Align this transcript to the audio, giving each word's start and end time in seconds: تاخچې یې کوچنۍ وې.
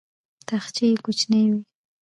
تاخچې 0.47 0.85
یې 0.89 0.97
کوچنۍ 1.03 1.43
وې. 1.51 1.59